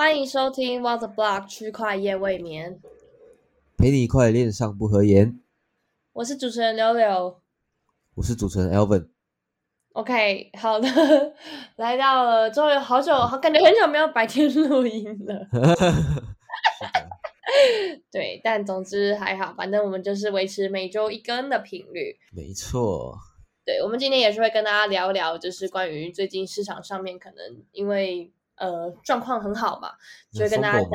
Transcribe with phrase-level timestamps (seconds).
[0.00, 2.80] 欢迎收听 What the Block 区块夜未眠，
[3.76, 5.38] 陪你一块恋上不合言。
[6.14, 7.42] 我是主持人柳柳。
[8.14, 9.08] 我是主持人 Elvin。
[9.92, 10.88] OK，好的，
[11.76, 15.46] 来到了，终于好久，好感觉很久没有白天录音了。
[18.10, 22.16] 对，但总之还好，反正我们就是维持每周一更的频率。
[22.34, 23.18] 没错，
[23.66, 29.90] 对，我们今天也是会跟大家聊聊，就是关于最近市场上面可能因为呃状况很好嘛，
[30.32, 30.90] 就会跟大家讲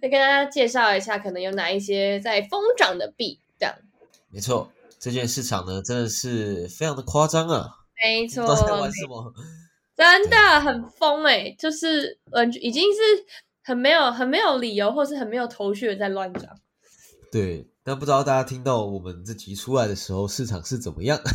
[0.00, 3.74] 再 跟大家介绍一下，可能有哪一些在疯涨的币，这样。
[4.30, 7.68] 没错，这件市场呢真的是非常的夸张啊！
[8.02, 9.32] 没错，不知道在玩什么。
[9.96, 12.98] 真的很疯哎、就是嗯，已经是
[13.62, 16.50] 很没有、很没有理由，或是很没有头绪的在乱涨。
[17.30, 21.16] 对，但不知道大家听到我们这集出来的时候，市场是怎么样？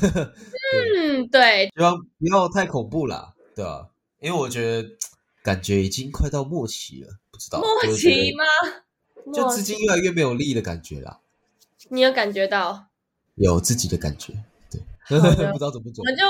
[0.98, 3.88] 嗯，对，希望不要太恐怖啦，对吧、
[4.20, 4.90] 因为我觉得
[5.50, 8.44] 感觉已经快到末期了，不知道默就是觉得契吗？
[9.34, 11.22] 就资金越来越没有力的感觉啦，
[11.90, 12.86] 你有感觉到？
[13.34, 14.34] 有自己的感觉，
[14.70, 16.16] 对， 不知道怎么准我们。
[16.16, 16.24] 就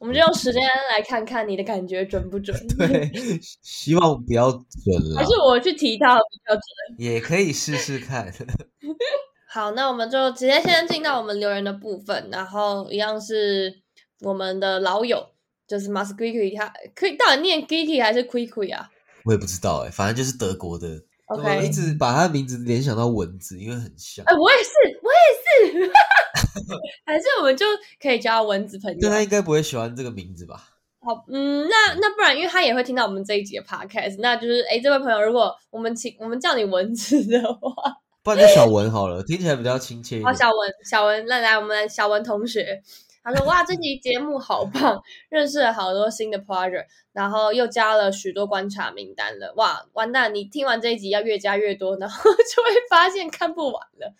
[0.00, 2.56] 我们就用时间来看看你的感觉准不准。
[2.78, 3.10] 对，
[3.60, 6.62] 希望不要准了还，是我去提到比较准。
[6.96, 8.32] 也可以试试看。
[9.52, 13.82] 好，那我们就直接先进到我们留言的部分，然后一样是
[14.20, 15.28] 我们的老友，
[15.72, 18.66] 就是 Mas q u i k 他可以到底念 g i k i 还是 q u i k
[18.66, 18.86] i 啊
[19.24, 20.86] 我也不知道哎、反正就是德国的。
[21.28, 24.34] 我？OK，一直把他的名字联想到蚊子，因为很像哎、。
[24.36, 24.70] 我也是，
[25.02, 25.10] 我
[25.70, 25.90] 也是，
[27.06, 27.64] 还是我们就
[28.02, 29.10] 可以叫他蚊子朋友但。
[29.10, 30.68] 他应该不会喜欢这个名字吧？
[31.00, 37.72] 好，嗯，那那不然，因为他也会听到我们这一集的 podcast，那就是，哎，这位朋友，如果我们请我们叫你蚊子的话，
[38.22, 42.82] 不然叫小文好了，听起来比较亲切一好，小文，小文，那来我们小文同学，
[43.22, 54.14] 他说哇，这期节目好棒，认识了好多新的 project，然后又加了许多观察名单了，哇，完蛋，你听完这一集要越加越多，然后 就会发现看不完了。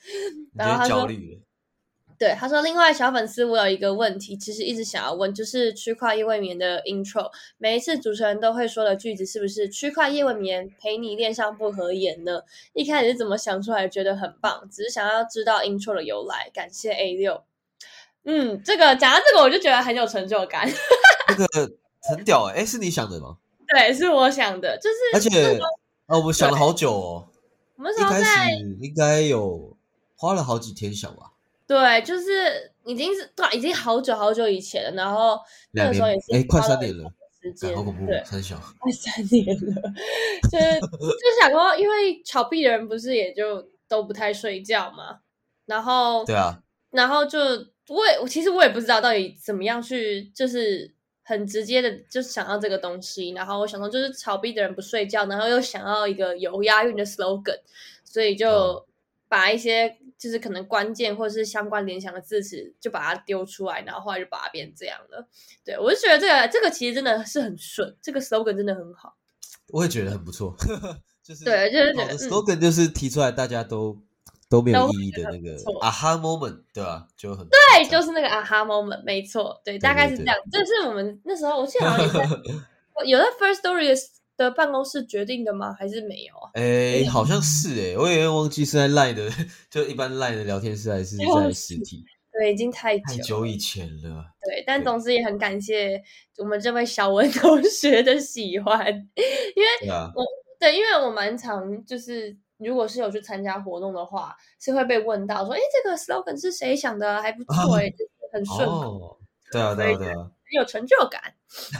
[0.54, 1.42] 然后他说焦虑？
[2.18, 7.28] 对，他说，另外小粉丝，我有一个问题，其实一直想要问，就是区块夜未眠的 intro，
[7.58, 12.42] 每一次主持人都会说的句子，是不是区块夜未眠陪你恋上不合眼呢？
[12.74, 16.48] 一开始是怎么想出来，觉得很棒，只是想要知道 intro 的由来。
[16.54, 17.42] 感谢 A 六。
[18.24, 20.68] 嗯，这个讲到这个，我就觉得很有成就感。
[21.28, 21.72] 这个
[22.08, 23.36] 很屌哎、欸，是你想的吗？
[23.68, 25.58] 对，是我想的，就是而且
[26.06, 27.28] 啊，我们想了好久哦，
[27.76, 28.30] 我们一开始
[28.80, 29.76] 应该有
[30.16, 31.32] 花了好几天想吧，
[31.66, 35.38] 对，就是已经是对，已经好久好久以前了，然后
[35.70, 37.10] 那个时候也是年哎，快三年了，
[37.40, 38.56] 时间，干好恐怖对，，三小。
[38.78, 39.82] 快三年了，
[40.52, 45.20] 就是就想说，因为炒币的人不是也就都不太睡觉嘛，
[45.64, 46.60] 然后对啊，
[46.90, 47.38] 然后就
[47.88, 57.58] 我也我其实我也不知道到底怎么样去，就是很直接的就是想要这个东西，然后我想说就是炒币的人不睡觉，然后又想要一个有押韵的 slogan，
[58.04, 58.84] 所以就嗯
[59.28, 65.26] 把一些就是可能关键或是相关联想的字词就把它丢出来，然后后来就把它变成这样了。
[65.64, 69.16] 对我就觉得这个这个其实真的是很顺，这个 slogan 真的很好。
[69.68, 70.54] 我也觉得很不错，
[71.24, 73.98] 就是对就是 slogan 就是提出来大家都
[74.52, 77.08] 都没有意义的那个觉得不错 aha moment，对吧？
[77.16, 80.36] 就很对，就是那个啊哈 moment，没错，对，大概是对这样。
[80.52, 82.24] 这是我们 那时候，我记得好像也在
[83.08, 83.98] 有在 First Story
[84.36, 85.74] 的办公室决定的吗？
[85.78, 86.50] 还是没有啊？
[86.54, 89.30] 诶，好像是诶，我有点忘记是在 Line 的，
[89.70, 93.16] 就一般 Line 的聊天室还是在实体，对，已经太久太。
[93.18, 94.26] 久以前了。
[94.44, 96.02] 对，但对总之也很感谢
[96.36, 98.86] 我们这位小文同学的喜欢，
[99.54, 100.10] 因为对啊，
[100.60, 107.22] 对，因为我蛮常就是，如果是有去参加活动的话，是会被问到说，哎，这个 slogan 是谁想的啊？
[107.22, 109.16] 还不错哎，就是很顺口，哦，
[109.50, 111.34] 对啊，对啊，对啊，很有成就感。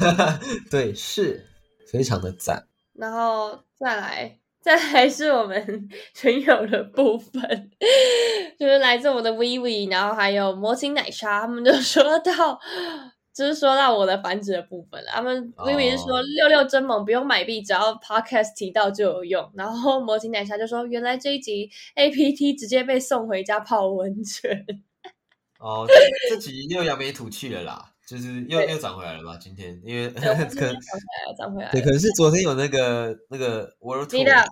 [0.70, 1.46] 对，是
[1.90, 2.66] 非常的赞。
[2.94, 7.70] 然后再来，再来是我们 群友的部分，
[8.58, 12.60] 就是来自我的 Vivi，然后还有魔晶奶茶，他们就说到，
[13.34, 15.10] 就是说到我的繁殖的部分了。
[15.12, 19.50] 他们哦 Vivi 是说六六真猛，不用买币，只要 Podcast 提到就有用。
[19.54, 24.66] 然后 魔晶奶茶就说，原来这一集 APT 直接被送回家泡温泉。
[25.58, 29.38] 哦，这这集又扬眉吐气了啦，就是又又涨回来了吧？
[29.40, 31.84] 今天因为对，我们可能长回来了，长回来对，了。
[31.86, 34.44] 可能是昨天有那个那个 World Tour，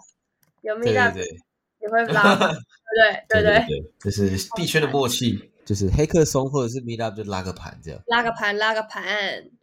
[0.62, 1.38] 有 Meet 对 up 对对
[1.80, 3.66] 也会拉， 对对对对。
[3.66, 8.00] 对，就是币圈的默契，就是黑客松或者是 Meet Up 就拉个盘这样。
[8.08, 9.04] 拉个盘，拉个盘。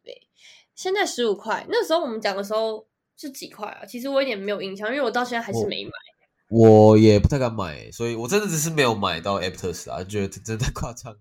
[0.05, 0.25] 对，
[0.73, 2.87] 现在十五块，那时候我们讲的时候
[3.17, 3.85] 是几块啊？
[3.85, 5.91] 其实我有点没有印象，因为我到现在还是没买。
[6.49, 11.13] 我也不太敢买，所以我真的只是没有买到 Aptos 啊，觉得真的太 夸张，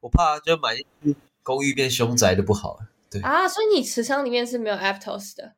[0.00, 2.88] 我怕就买进去公寓变凶宅就不好了。
[3.08, 5.52] 对，啊，所以你持仓里面是没有 Aptos 的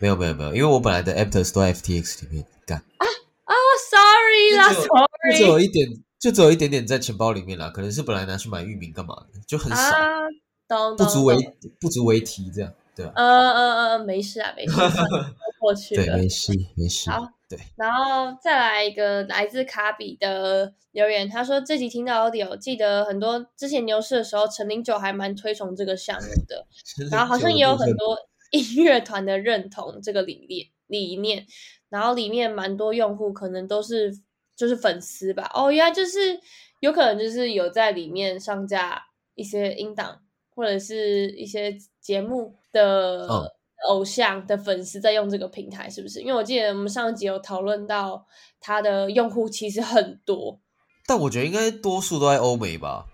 [0.00, 3.54] 没有没有没有，因为我本来的 Aptos 都在 FTX 里面干，哦
[3.90, 4.94] ，sorry 啦就只有
[5.32, 11.36] 就只有，sorry 一点，就只有一点点在钱包里面啦，可能是本来拿去买域名干嘛的，就很少，啊，不足为
[11.80, 14.74] 不足为提这样，对啊，呃呃呃，没事啊，没事，
[15.60, 16.16] 过去对，了。
[16.16, 26.66] 没事没事好，对，然后再来一个来自卡比的留言，他说这集听到 audio，记得很多之前牛市的时候，陈零九还蛮推崇这个项目的，
[27.10, 28.16] 然后好像也有很多
[28.50, 31.46] 音乐团的认同这个理念理念，
[31.88, 34.18] 然后里面蛮多用户可能都是
[34.58, 35.48] 就是粉丝吧。
[35.54, 36.38] 哦，原来就是
[36.80, 39.00] 有可能就是有在里面上架
[39.36, 40.20] 一些音档
[40.50, 43.48] 或者是一些节目的嗯
[43.88, 46.20] 偶像的粉丝在用这个平台，是不是？
[46.20, 48.26] 因为我记得我们上一集有讨论到
[48.58, 50.60] 他的用户其实很多，
[51.06, 53.06] 但我觉得应该多数都在欧美吧，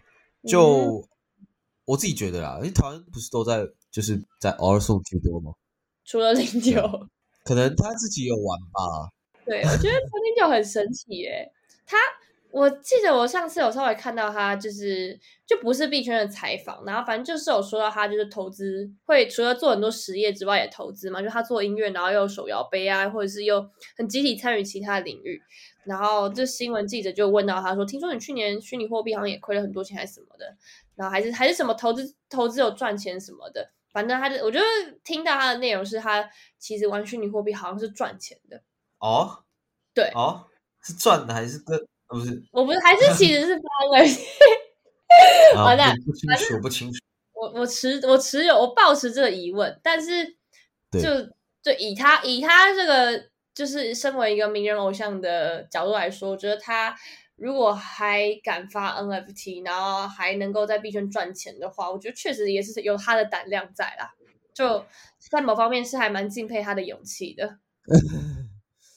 [0.42, 1.06] 嗯就、
[1.84, 5.52] 我自己觉得啦，因为台湾不是都在就是在偶尔送居多吗？
[6.06, 6.80] 除了零九。
[7.44, 9.10] 可能他自己有玩吧，
[9.44, 11.50] 对，我觉得陈零九很神奇耶。
[11.86, 11.96] 他，
[12.50, 25.42] 我记得我上次有稍微看到他，就是就不是币圈的采访，然后反正就是有说到他就是投资会除了做很多实业之外也投资嘛，就他做音乐，然后又手摇杯啊，或者是又很集体参与其他领域。
[25.84, 30.56] 然后这新闻记者就问到他说：“听说你去年虚拟货币好像也亏了很多钱，还是什么的？
[30.96, 33.70] 然后还是还是什么投资投资有赚钱什么的？
[33.92, 34.64] 反正他的，我觉得
[35.04, 36.26] 听到他的内容是他
[36.58, 38.62] 其实玩虚拟货币好像是赚钱的。
[38.98, 39.44] 哦
[39.94, 40.46] 对，哦，
[40.82, 41.76] 是赚的还是跟
[42.08, 42.42] 呃不是？
[42.52, 43.62] 我不是，还是其实是发
[43.96, 44.10] 而已。
[45.56, 46.98] 啊完蛋不不清楚，不清楚。
[47.32, 50.26] 我我持我持有我抱持这个疑问，但是
[50.92, 51.00] 就
[51.62, 56.96] 就以他以他这个就是身为一个名人偶像的角度来说，我觉得他
[57.36, 64.10] 如果还敢发 NFT，然后还能够在币圈赚钱的话，我觉得确实也是有他的胆量在啦。
[64.52, 64.84] 就
[65.30, 67.58] 在某方面是还蛮敬佩他的勇气的。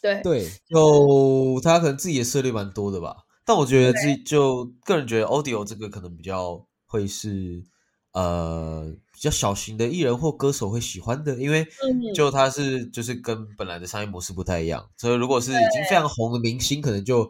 [0.02, 3.16] 对，对，就他可能自己的涉猎蛮多的吧，
[3.46, 7.64] 但我觉得自己就个人觉得 audio 这个可能比较会是
[8.14, 12.14] 呃比较小型的艺人或歌手会喜欢的，因为嗯。
[12.14, 17.30] 就他是就是跟本来的商业模式不太一样，所以如果是已经非常红的明星，可能就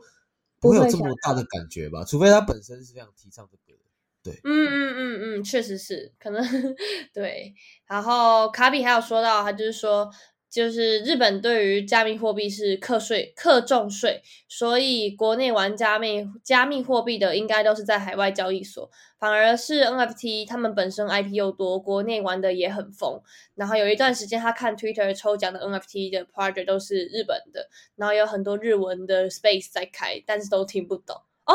[0.59, 3.79] 不会有这么大的感觉吧，除非他本身是非常提倡这个
[4.23, 4.39] 对。
[4.43, 6.41] 嗯嗯嗯嗯，确实是，可能
[7.13, 7.53] 对。
[7.87, 10.09] 然后卡比还有说到，他就是说，
[10.49, 18.89] 就是日本对于加密货币是课税、课重税，所以国内玩加密加密货币的应该都是在海外交易所，
[19.19, 23.21] 反而是 NFT 他们本身 IP 又多，国内玩的也很疯。
[23.55, 31.15] 然后有一段时间，他看 Twitter 抽奖的 NFT 的 project 都是日本的，然后有很多日文的 space 在开，但是都听不懂
[31.45, 31.53] 哦。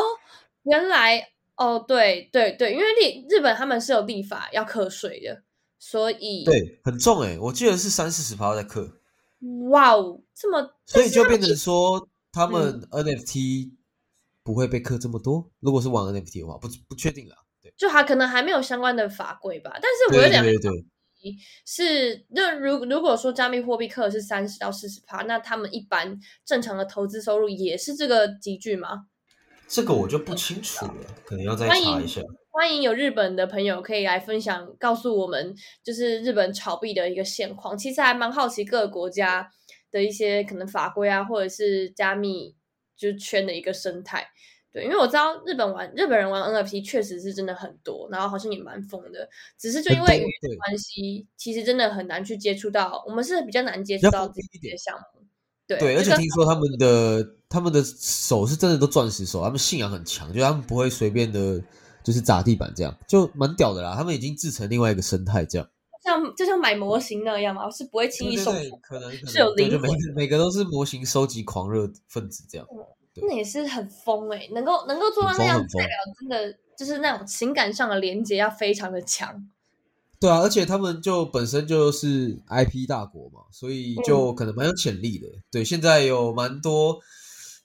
[0.63, 5.43] 原来哦，对对对，因为立日本他们是有立法要课税的，
[5.85, 9.01] 所以对，很重诶、我记得是三四十趴在克，
[9.69, 13.71] 哇哦，这么所以就变成说他嗯们 NFT
[14.43, 15.51] 不会被克这么多。
[15.59, 17.35] 如果是玩 NFT 的话，不不确定啦。
[17.61, 20.71] 对就还可能还没有相关的法规吧，但是我有对点对对
[21.21, 21.35] 对，
[21.65, 29.07] 是那如如果说加密货币课是三十到四十趴，那他们一般正常的投资收入也是这个集聚吗？
[29.67, 32.21] 这个我就不清楚了，可能要再查一下。
[32.53, 37.75] 欢迎有日本的朋友可以来分享，告诉我们就是日本炒币的一个现况。
[37.75, 39.49] 其实还蛮好奇各个国家
[39.91, 42.55] 的一些可能法规啊，或者是加密
[42.95, 44.23] 就是圈的一个生态。
[44.71, 49.27] 对，因为我知道日本玩日本人玩 NFT 确实是真的很多，然后好像也蛮疯的。
[49.57, 55.25] 只是就因为语言的关系，其实真的很难去接触到，我们是比较难接触到这些项目。
[55.65, 61.59] 对，对，而且听说他们的他们的手是真的都钻石手，他们信仰很强，就他们不会随便的，
[62.03, 63.95] 就是砸地板这样，就蛮屌的啦。
[63.95, 65.67] 他们已经制成另外一个生态，这样。
[66.03, 72.67] 像就像买模型那样嘛，是不会轻易对对对，可能可能每个每个都是模型收集狂热分子这样。
[73.13, 79.47] 对那也是很疯哎、能够能够做到很那样，疯很疯代表真的就是那种情感上的连接要非常的强。
[80.19, 85.27] 对啊，而且他们就本身就是 IP 大国嘛，所以就可能蛮有潜力的。
[85.51, 86.99] 对，现在有蛮多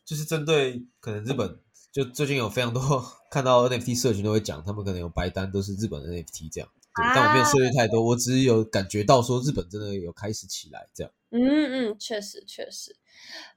[0.05, 1.59] 就是针对可能日本，
[1.93, 2.81] 就最近有非常多
[3.31, 6.69] 看到 NFT 社群都会讲，他们可能有白单都是日本 NFT 这样。
[6.95, 11.13] 对，但我没有涉猎太多，我只是有感觉到说日本真的有开始起来这样。
[11.31, 12.97] 嗯嗯，确实确实。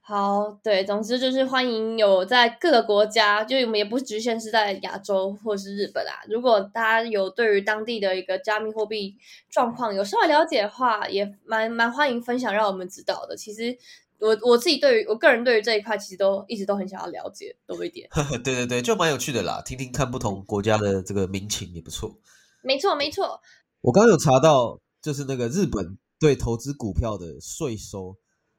[0.02, 6.20] 好，对，总之就是欢迎有在各个国家，就我们也不局限是在亚洲或是日本啊。
[6.28, 9.16] 如果大家有对于当地的一个加密货币
[9.48, 13.36] 状况有稍微了解的话，也蛮蛮欢迎分享让我们知道的。
[13.36, 13.76] 其实
[14.22, 18.08] 我我自己对于我个人对于这一块，其实都一直都很想要了解多一点。
[18.44, 22.16] 对对对，就蛮有趣的啦，听听看不同国家的这个民情也不错。
[22.62, 23.40] 没错没错，
[23.80, 28.16] 我刚刚有查到，就是那个日本对投资股票的税收，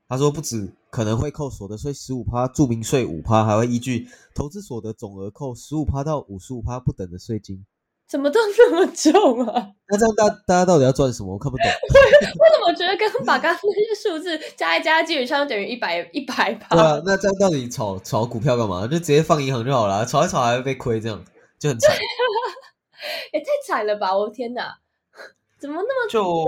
[0.10, 4.06] 他说不止可能会扣所得税十五趴、住民税五趴，还会依据
[4.36, 7.66] 投资所得总额扣十五趴到五十五趴不等的税金。
[8.14, 9.70] 怎么都那么重啊？
[9.90, 11.34] 那这样大大家到底要赚什么？
[11.34, 11.66] 我看不懂。
[11.66, 16.68] 我怎么觉得跟把刚刚那些数字加一加，基本上等于一百一百吧？
[16.70, 18.84] 对啊，那这样到底炒炒股票干嘛？
[18.86, 21.26] 就直接放银行就好了，炒一炒还会被亏，这样
[21.58, 21.92] 就很惨。
[23.34, 24.16] 也太惨了吧！
[24.16, 24.78] 我的天哪，
[25.60, 26.46] 怎么那么就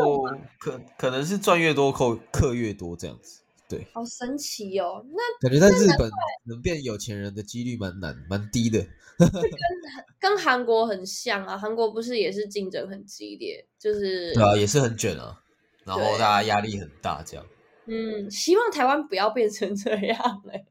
[0.60, 5.04] 可可能是赚越多扣克越多这样子，对，好神奇哦。
[5.12, 6.10] 那感觉在日本
[6.46, 8.86] 能变有钱人的几率蛮难蛮低的。
[9.18, 9.30] 跟
[10.20, 15.42] 跟韩国很像啊，韩国不是也是竞争很激烈，就是对啊，也是很卷啊，
[15.86, 17.46] 然后大家压力很大，这样。
[17.86, 20.66] 嗯，希望台湾不要变成这样嘞。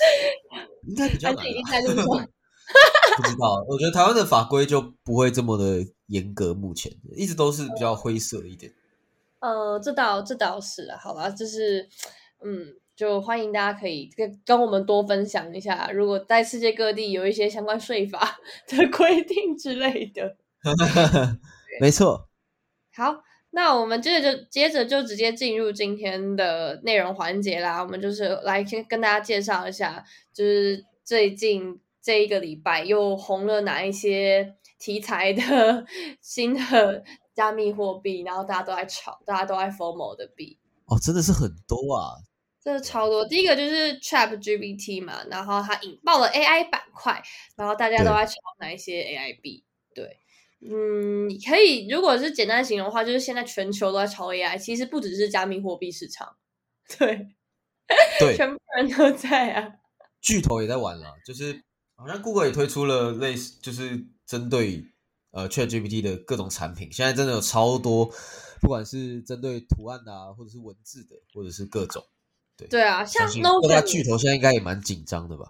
[0.88, 1.46] 应该比较难。
[1.46, 2.28] 已经在路上。
[3.16, 8.72] 不知道，我觉得台湾的法规就不会这么的严格，目前一直都是比较灰色一点。
[9.40, 11.88] 呃，这倒这倒是啊，好吧，就是
[12.44, 12.74] 嗯。
[12.98, 20.36] 就欢迎大家可以跟跟我们多分享一下，如果在世界各地有一些相关税法 的规定之类的。
[21.80, 22.28] 没错。
[22.92, 27.80] 好，那我们接着就接着就直接进入今天的内容环节啦。
[27.80, 30.04] 我们就是来先跟大家介绍一下，
[30.34, 35.86] 就是最近这一个礼拜又红了哪一些题材的
[36.20, 37.04] 新的
[37.38, 40.58] 加密货币，然后大家都在炒，大家都在 formal 的币。
[40.86, 42.18] 哦，真的是很多啊。
[42.60, 47.22] 真的超多，第一个就是 Chat GPT 嘛，然后它引爆了 AI 板块，
[47.54, 49.62] 然后大家都在炒哪一些 AI 币？
[49.94, 50.18] 对，
[50.60, 56.34] 嗯，可以，如果是简单形容的话，就是现在全球都在炒 AI，其实不只是加密货币市场，
[56.98, 57.28] 对，
[58.18, 59.74] 对， 全部人都在啊，
[60.20, 61.62] 巨头也在玩了，就是
[61.94, 64.84] 好像 Google 也推出了类似，就是针对
[65.30, 68.06] 呃 Chat GPT 的各种产品，现在真的有超多，
[68.60, 72.02] 不管是针对图案的，或者是文字的，或者是各种。
[72.68, 73.28] 对啊，像
[73.60, 75.44] 各大巨头现在应该也蛮紧张的吧？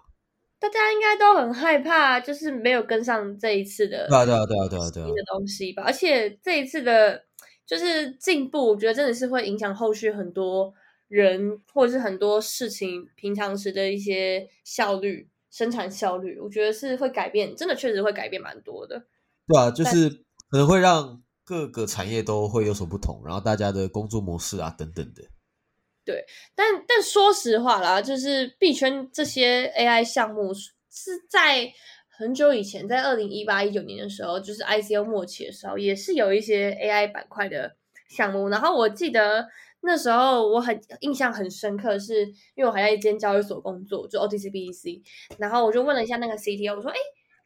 [0.59, 5.83] 大家应该都很害怕，就是没有跟上这一次的，对啊，对啊，对啊，对啊，对啊的东西吧。
[5.83, 7.23] 而且这一次的，
[7.65, 10.71] 就是进步，我觉得真的是会影响后续很多
[11.07, 16.37] 人或者是很多事情平常时的一些效率、生产效率。
[16.37, 19.05] 我觉得是会改变，真的确实会改变蛮多的。
[19.49, 20.09] 对啊，就是
[20.49, 25.23] 可能会让各个产业都会有所不同，然后大家的工作模式啊等等的。
[26.05, 26.23] 对，
[26.55, 31.71] 但但说实话啦，就是币圈这些 AI 项目是在
[32.07, 37.75] 很久以前，在二零一八一九年的时候，就是 ICO 末期的时候，也是有一些 AI 板块的
[38.09, 38.49] 项目。
[38.49, 39.47] 然后我记得
[39.81, 42.25] 那时候我很印象很深刻，是
[42.55, 45.01] 因为我还在一间交易所工作，就 OTCBEC。
[45.37, 46.97] 然后我就问了一下那个 CTO，我说：“哎，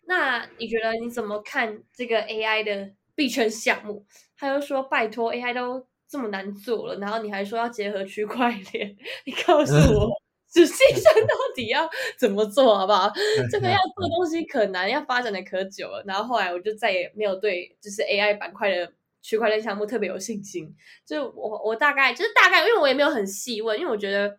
[0.05, 4.05] 那你觉得你怎么看这个 AI 的币圈项目？”
[4.37, 8.95] 他又说：“拜托，AI 都。”这么难做了，然后你还说要结合区块链，
[9.25, 10.11] 你告诉我，
[10.53, 13.11] 实际上到底要怎么做好不好？
[13.49, 16.03] 这个要做东西可难，要发展的可久了。
[16.05, 18.93] 然后后来我就再也没有对就是 AI 板块的
[19.23, 20.71] 区块链项目特别有信心。
[21.03, 24.37] 就我我大概就是大概，因为我也没有很细问，因为我觉得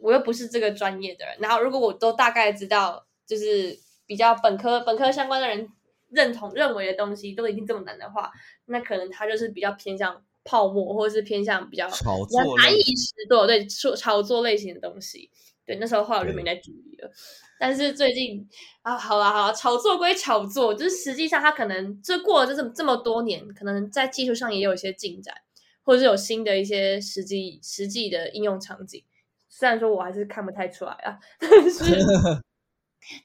[0.00, 1.36] 我又不是这个专业的人。
[1.38, 5.68] 然后如果我都大概知道，就是比较本科本科相关的人
[6.10, 8.30] 认同认为的东西都已经这么难的话，
[8.66, 10.22] 那可能他就是比较偏向。
[10.46, 15.30] 泡沫，或者是偏向比较炒作、难以实做，对，炒炒作类型的东西，
[15.64, 17.10] 对，那时候后来我就没再注意了。
[17.58, 18.46] 但是最近
[18.82, 25.34] 啊，好了好了，炒作归炒作，就是实际上它可能这过了这么这么多年，可能在技术上也有一些进展，
[25.82, 29.02] 或者是有新的一些实际实际的应用场景。
[29.48, 31.84] 虽然说我还是看不太出来啊，但是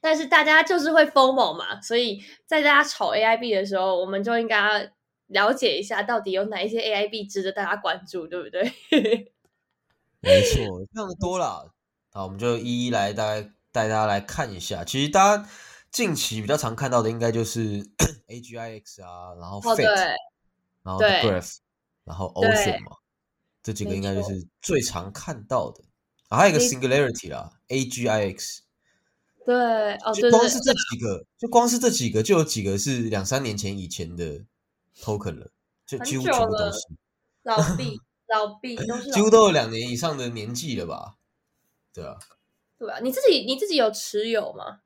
[0.02, 4.92] 但是大家就是会疯猛嘛，所以在大家炒 AIB 的时候，我们就应该。
[5.30, 8.64] 了解一下到底有哪一些 AIB 值得大家关注，对不对？
[10.22, 11.72] 没错，非常的多了。
[12.12, 14.84] 好，我们就一一来带带大家来看一下。
[14.84, 15.48] 其实大家
[15.92, 17.88] 近期比较常看到的，应该就是
[18.28, 20.16] AGIX 啊，然后 Fate，
[20.82, 21.58] 然后 Graph，
[22.06, 22.98] 然后 Ocean 嘛，
[23.62, 25.84] 这几个应该就是最常看到的。
[26.32, 28.62] 还有一个 Singularity 啦，AGIX。
[29.50, 34.46] 对，哦，就光是这几个，就光是这几个，就有几个是两三年前以前的。
[35.02, 35.50] token 了，
[35.88, 36.80] 就几乎全部都是
[37.44, 41.16] 老币，老币都是几乎都有两年以上的年纪了吧？
[41.94, 42.18] 对啊，
[42.78, 44.82] 对啊，你自己你自己有持有吗？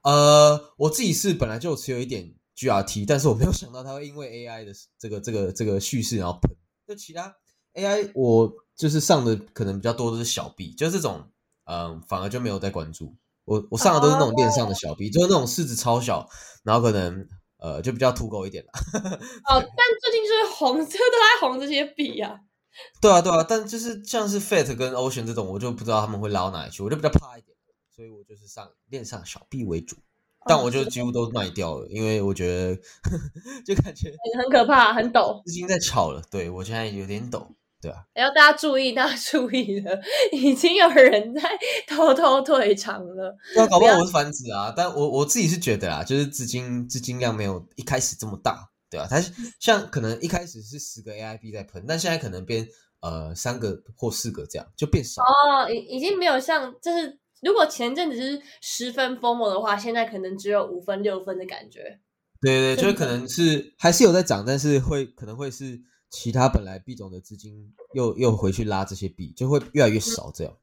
[0.00, 6.50] 呃，我自己是本来就持有一点 GRT，但是我没有想到它会因为 AI 的这个这个这个叙事然后喷。
[6.88, 7.36] 就其他
[7.74, 11.30] AI，我就是上的可能比较多的是小币，就这种，
[11.66, 13.14] 嗯，反而就没有在关注。
[13.44, 16.28] 我我上的都是那种链上的小币，就是那种市值超小，
[16.64, 17.26] 然后可能。
[17.62, 18.70] 呃，就比较土狗一点了。
[18.98, 22.40] 哦，但最近就是红， 这都在红这些币呀。
[23.00, 27.56] 对啊，对啊，但就是像是 Fate 跟 Ocean 这种，我就不知道他们会拉到哪里去，我就比较怕一点，
[27.94, 29.94] 所以我就是上链上小币为主，
[30.44, 32.74] 但我就几乎都卖掉了，因为我觉得
[33.64, 37.46] 就感觉很可怕，很抖，资金在炒了，对我现在有点陡，
[37.82, 41.42] 对啊，要大家注意，大家注意了，已经有人在
[41.88, 43.36] 偷偷退场了。
[43.56, 48.70] 那搞不好我是反指啊，但我我自己是觉得啊，就是资金资金量没有一开始这么大。
[48.88, 49.20] 对啊，它
[49.58, 52.68] 像可能一开始是十个 AIB 在喷，但现在可能变
[53.00, 55.68] 呃三个或四个这样，就变少哦。
[55.68, 61.98] 已已经没有像就是如果前阵子是十分 formal 的话，现在可能只有五分六分的感觉。
[62.40, 65.80] 对对，就是可能是还是有在涨，但是会可能会是
[66.12, 70.54] 其他本来币种的资金又又回去拉这些币，就会越来越少这样。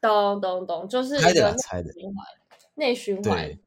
[0.00, 2.26] 懂懂懂，就是猜的猜的循环，
[2.74, 3.58] 内循环。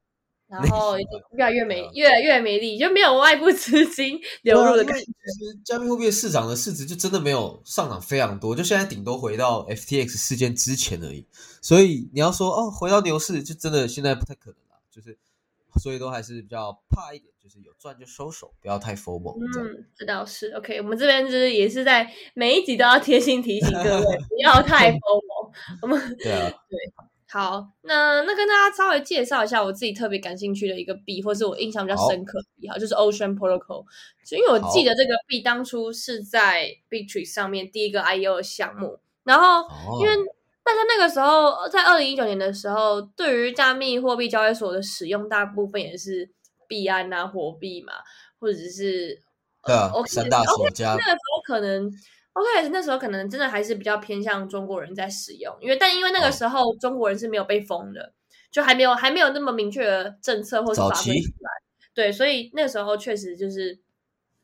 [0.48, 5.04] 然后越来越没，越来越没力，就没有外部资金流入的感觉。
[5.04, 11.28] 其实加密货币市场的市值就真的没有上涨非常多，就现在顶多回到 FTX 事件之前而已。
[11.62, 14.80] 所以你要说哦，回到牛市，就真的现在不太可能了。
[14.90, 15.20] 就是
[15.78, 19.38] 所以都还是比较怕一点，就是有赚就收手，不要太 formal。
[19.40, 20.78] 嗯，这倒是 OK。
[20.82, 25.52] 我们这边就是也是在每一集都要贴心提醒各位， 不要太 formal。
[25.82, 26.78] 我们 对啊，对。
[27.30, 33.84] 好，那那跟大家稍微介绍一下我自己特别感兴趣的一个币，或是我印象比较深刻的币哈，就是 Ocean Protocol。
[34.26, 39.68] 就因为我记得这个币当初是在 Bitrix 上面第一个 IEO 的项目，然后
[40.00, 40.14] 因为
[40.68, 46.30] 大家那个时候在二零一九年的时候，对于加密货币交易所的使用，大部分也是
[46.68, 47.94] 币安啊、火币嘛，
[48.40, 49.22] 或者是
[49.64, 51.90] 对啊三大国家，那个时候可能。
[52.34, 58.14] OK，那时候可能真的还是比较偏向中国人在使用，因为但因为那个时候中国人是没有被封的，
[58.52, 61.50] 就还没有还没有那么明确的政策或者法规出来，
[61.96, 63.80] 对，所以那时候确实就是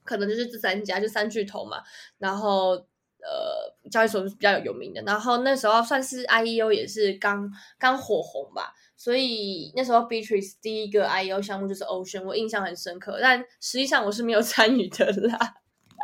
[0.03, 1.83] 可能就是这三家就三巨头嘛，
[2.17, 2.83] 然后
[3.23, 15.55] 呃交易所是比较有名的，然后那时候算是 IEO 也是刚刚火红吧，所以那时候 Beatrice 第一个 IEO 项目就是 Ocean，我印象很深刻，但实际上我是没有参与的啦。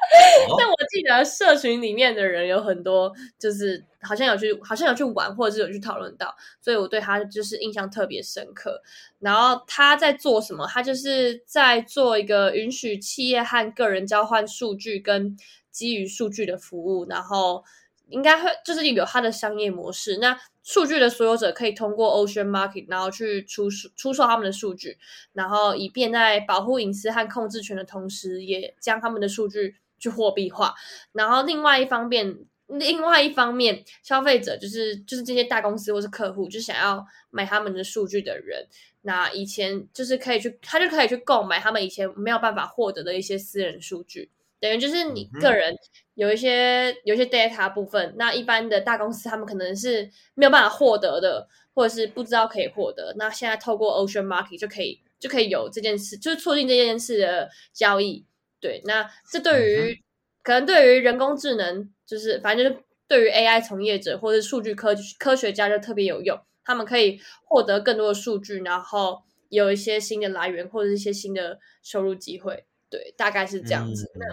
[0.58, 8.82] 但我记得社群里面的人有很多，就是好像有去，好像有去玩，或者是有去讨论到，所以我对他就是印象特别深刻。
[9.20, 10.66] 然后他在做什么？
[10.68, 15.36] 他就是在做一个允许企业和个人交换数据跟
[15.72, 17.64] 基于数据的服务，然后
[18.08, 20.18] 应该会就是有他的商业模式。
[20.18, 24.98] 那数据的所有者可以通过 Ocean Market，然后去出售出售他们的数据，
[25.34, 29.76] 然后以便在保护隐私和控制权的同时，也将他们的数据。
[30.02, 30.74] 去货币化，
[31.12, 32.34] 然后另外一方面，
[32.68, 38.66] 另外一方面，消费者就是就是这些大公司或是客户，就想要买他们的数据的人，
[39.02, 45.74] 那以前就是可以去，他就可以去购买他们以前没有办法获得的一些私人数据，等于就是你个人
[46.16, 58.26] 有一些有一些 data 部分，那一般的大公司他们可能是没有办法获得的，或者是不知道可以获得，那现在透过 Ocean Market 就可以就可以有这件事，就是促进这件事的交易。
[58.60, 60.04] 对，那这对于
[60.44, 72.66] 可能对于人工智能，就是反正就是对于 AI 从业者或者数据科科学家就特别有用，他们可以获得更多的数据，然后有一些新的来源或者一些新的收入机会。
[72.90, 74.12] 对，大概是这样子。
[74.16, 74.26] 那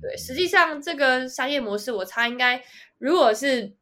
[0.00, 2.62] 对，实际上这个商业模式，我猜应该
[2.98, 3.74] 如果是。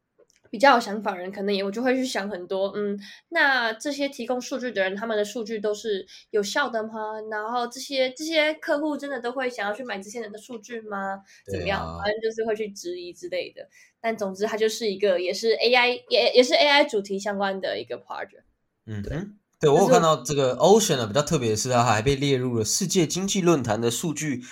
[0.51, 7.21] 比较有想法人，可能也我就会去想很多，嗯，那这些提供数据的人，他们的数据都是有效的吗？
[7.31, 11.23] 然后这些这些客户真的都会想要去买这些人的数据吗？
[11.49, 11.97] 怎么样？
[12.03, 13.65] 反正就是会去质疑之类的。
[14.01, 18.43] 但总之，它就是一个也是 AI 也也是 AI 主题相关的一个 project。
[18.85, 19.17] 嗯，对，
[19.61, 24.43] 对我有看到这个 Ocean 呢，比较特别的是，它还被列入了世界经济论坛的数据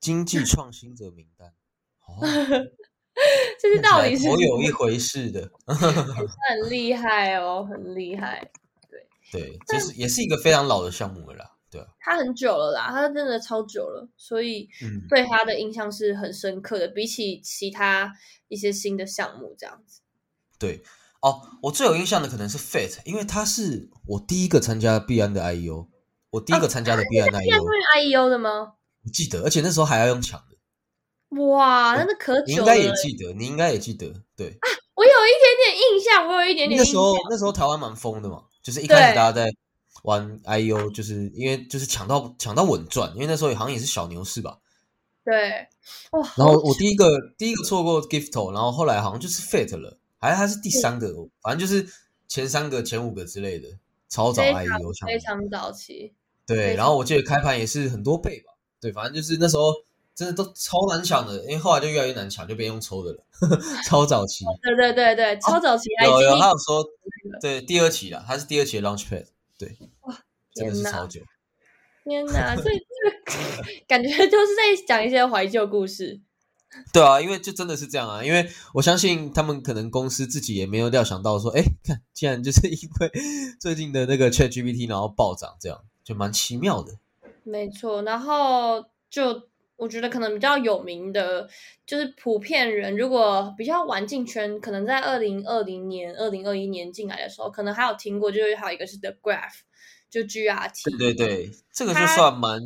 [0.00, 1.54] 经济 创新者名单。
[2.06, 2.20] 哦。
[3.58, 8.50] 这是到底是我有一回事的，很厉害哦，很厉害。
[8.90, 9.00] 对
[9.32, 11.52] 对，就是也是一个非常老的项目了啦。
[11.70, 14.68] 对，他很久了啦，他真的超久了，所以
[15.08, 16.86] 对他的印象是很深刻的。
[16.88, 18.12] 比起其他
[18.48, 20.02] 一些新的项目这样子，
[20.58, 20.82] 对
[21.22, 25.88] 哦，我最有印象的可能是 Fate，因为他是我第一个参加币安的 IEO，
[26.30, 28.74] 我第一个参加的币安 IEO，IEO 的吗？
[29.04, 30.56] 我记得，而且那时候还要用抢的。
[31.40, 32.44] 哇，那可久了！
[32.46, 36.80] 你应该也记得，你应该也记得，对啊，我有一点点印象，我有一点点。
[36.80, 39.50] 那时候那时候台湾蛮疯的嘛，就是一开始大家在
[40.04, 44.58] 玩 IEO，就是因为就是抢到抢到稳赚，因为那时候好像也是小牛市吧。
[45.24, 45.66] 对，
[46.12, 46.32] 哇！
[46.36, 51.86] 然后我第一个第一个错过 Gifto，然后后来好像就是 Fate 了，还是他是第三个，反正就是
[52.28, 53.68] 前三个、前五个之类的，
[54.08, 56.14] 超早 IU 抢，非常早期。
[56.46, 59.72] 对，然后我记得开盘也是很多倍吧，对，反正就是那时候。
[60.16, 63.22] 真的都超难抢的，因为后来就越来越难抢，就变用抽的了，
[63.86, 64.46] 超早期。
[64.62, 66.82] 对对对对，超早期还有有，经历他有说，
[67.38, 69.26] 对第二期啦，他是第二期的 Launchpad，
[69.58, 70.18] 对，哇
[70.54, 71.20] 真的是超久。
[72.04, 72.72] 天哪， 这这
[73.86, 76.18] 感觉就是在讲一些怀旧故事。
[76.92, 83.10] 对啊，因为就真的是这样啊，因为我相信他们可能公司自己也没有料想到说，哎，看，竟然就是 因为
[83.60, 86.98] 最近的那个 Chat GPT 然后暴涨，这样就蛮奇妙的。
[87.42, 91.48] 没错，然后就我觉得可能比较有名的，
[91.86, 99.60] 就是普遍人如果比较晚进圈，可能在二零二零年、二零二一年进来的时候，可能还有听过，就是还有一个是 The Graph，
[100.10, 100.96] 就 GRT。
[100.98, 102.60] 对对对，这个就算蛮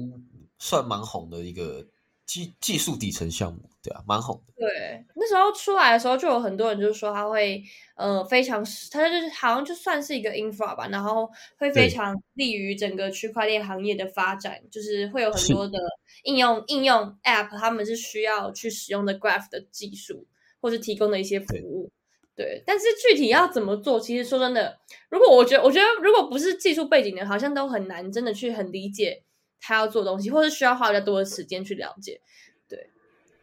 [0.58, 1.86] 算蛮红的一个
[2.30, 4.54] 技技术底层项目，对啊，蛮红的。
[4.56, 7.60] 对，那时候出来的时候，就有很多人就是说他会，
[7.96, 15.76] 呃，非常，他就是好像就算是一个 infra 吧，然后会非常利于整个区块链行业的发展，就是会有很多的
[16.22, 20.24] 应用应用 app，他们是需要去使用的 graph 的技术，
[20.60, 21.90] 或是提供的一些服对务。
[22.36, 29.24] 对，但是具体要怎么做，其实说真的，如果我觉得，我觉得如果不是技术背景的，好像都很难真的去很理解
[29.60, 32.20] 他要做东西，或是需要花比较多的时间去了解。
[32.68, 32.90] 对，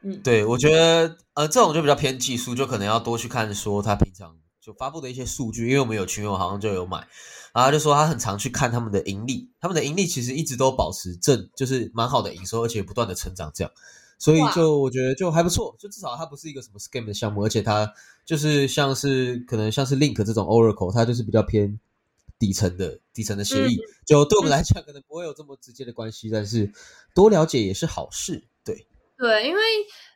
[0.02, 7.08] 嗯，对，我觉得呃，这种就比较偏技术，就可能要多去看说他平常就发布的一些数据，因为我们有群友好像就有买，
[7.54, 13.72] 然后就说他很常去看他们的盈利，他们的盈利其实一直都保持正，就是蛮好的营收，而且不断的成长这样。
[14.20, 17.88] 所以就我觉得就还不错，就至少它不是一个什么 scam 的项目，而且它
[18.26, 21.80] 就是像是可能像是 Link 这种 Oracle，它就是比较偏
[22.40, 26.72] 底层的底层的协议，就对我们来讲可能不会有这么直接的关系，但是
[27.16, 28.44] 多了解也是好事。
[28.64, 29.62] 对，对，因为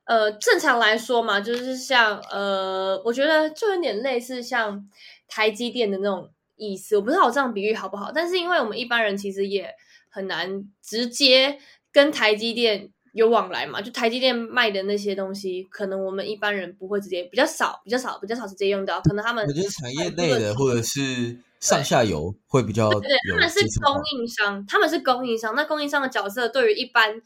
[0.06, 4.88] 呃，正常来说嘛，就是像呃，我觉得就有点类似像
[5.28, 6.96] 台积电的那种意思。
[6.98, 9.74] 我不知道我这样比喻好不好，但是因为我们一般人其实也
[10.10, 11.58] 很难直接
[11.92, 25.56] 跟台积电有往来嘛，就台积电卖的那些东西，可能我们一般人不会直接比较少、比较少、比较少直接用到，可能他们我觉得产业内的或者是上下游会比较有对，他们是供应商，他们是供应商。
[25.56, 27.22] 那供应商的角色对于一般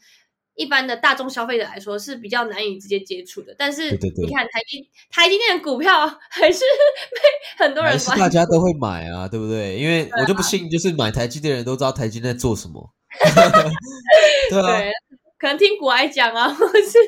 [0.54, 3.54] 一般的大众消费者来说是比较难以直接接触的。
[3.58, 9.76] 但是你看台积台积电的股票 还是被很多人还是，大家都会买啊，对不对？
[9.78, 12.92] 因为啊我就不信，就是买台积电的人都知道台积电在做什么。
[14.50, 14.92] 对啊，对，
[15.38, 16.98] 可能听古埃讲啊，或是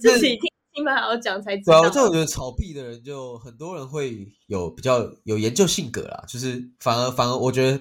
[0.00, 1.80] 自己听亲朋好友讲才知道。
[1.80, 7.80] 对啊，这我觉得炒币的人就很多人会有比较有研究性格啦，就是反而反而我觉得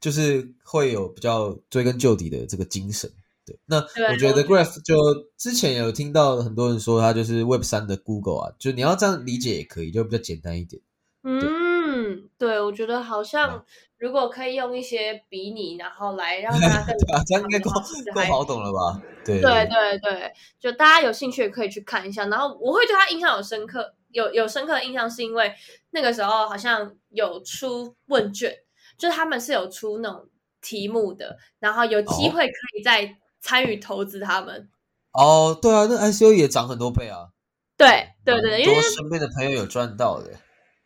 [0.00, 3.10] 就是会有比较追根究底的这个精神。
[3.44, 4.96] 对，那我觉得 Graph 就
[5.36, 10.80] 之前有听到很多人说他就是 Web 三的 Google 啊，就你要这样理解也可以，就比较简单一点。
[11.22, 13.64] 嗯，对，我觉得好像啊
[14.00, 19.02] 如果可以用一些比拟，然后来让 大家更这样应该够了解的话够好懂了吧？
[19.22, 22.24] 对对对对，就大家有兴趣也可以去看一下。
[22.26, 25.52] 然后我会对他印象有深刻，有有深刻的印象，是因为
[25.90, 28.50] 那个时候好像有出问卷，
[28.96, 30.26] 就是他们是有出那种
[30.62, 34.70] 题目的，然后有机哦会可以再参与投资他们。
[35.12, 37.28] 哦，对啊，那 ICO 也涨很多倍啊。
[37.76, 40.30] 对对对，因为身边的朋友有赚到的。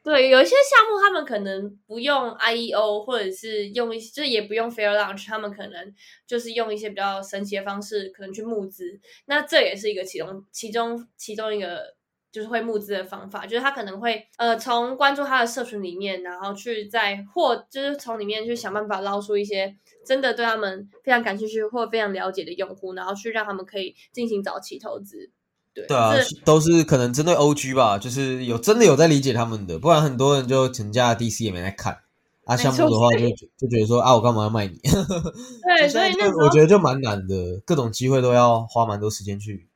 [0.05, 5.95] 对有一些项目他们可能不用 IEO，或者是用一些，就也不用 Fair Launch，他们可能
[6.27, 9.01] 就是用一些比较神奇的方式，可能去募资。
[9.25, 11.95] 那这也是一个其中其中其中一个
[12.31, 25.31] 就是会募资的方法，就是他可能会呃从关注他的社群里面，然后去在或就是从里面去想办法捞出一些真的对他们非常感兴趣或非常了解的用户，然后去让他们可以进行早期投资。
[25.75, 31.99] 对对啊，都是可能针对 OG 吧，就是有真的有在理解他们的，不然很多人就请假 DC 也没在看
[32.45, 32.57] 啊。
[32.57, 34.79] 项目的话就就觉得说啊，我干嘛要卖你？
[34.79, 39.69] 对，所以那我觉得就蛮难的，各种机会都要花蛮多时间去